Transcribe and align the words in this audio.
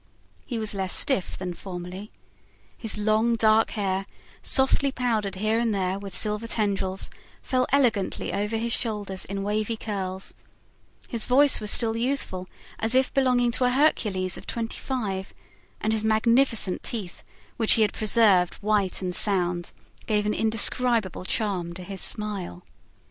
He 0.47 0.57
was 0.57 0.73
less 0.73 0.95
stiff 0.95 1.37
than 1.37 1.53
formerly. 1.53 2.11
His 2.75 2.97
long, 2.97 3.35
dark 3.35 3.69
hair, 3.69 4.07
softly 4.41 4.91
powdered 4.91 5.35
here 5.35 5.59
and 5.59 5.75
there 5.75 5.99
with 5.99 6.17
silver 6.17 6.47
tendrils, 6.47 7.11
fell 7.43 7.67
elegantly 7.71 8.33
over 8.33 8.57
his 8.57 8.73
shoulders 8.73 9.25
in 9.25 9.43
wavy 9.43 9.77
curls; 9.77 10.33
his 11.07 11.25
voice 11.27 11.59
was 11.59 11.69
still 11.69 11.95
youthful, 11.95 12.47
as 12.79 12.95
if 12.95 13.13
belonging 13.13 13.51
to 13.51 13.65
a 13.65 13.69
Hercules 13.69 14.39
of 14.39 14.47
twenty 14.47 14.79
five, 14.79 15.35
and 15.79 15.93
his 15.93 16.03
magnificent 16.03 16.81
teeth, 16.81 17.21
which 17.57 17.73
he 17.73 17.83
had 17.83 17.93
preserved 17.93 18.55
white 18.55 19.03
and 19.03 19.15
sound, 19.15 19.71
gave 20.07 20.25
an 20.25 20.33
indescribable 20.33 21.25
charm 21.25 21.75
to 21.75 21.83
his 21.83 22.01
smile. 22.01 22.63